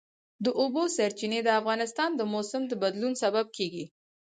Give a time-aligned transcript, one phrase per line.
[0.43, 3.85] د اوبو سرچینې د افغانستان د موسم د بدلون سبب کېږي.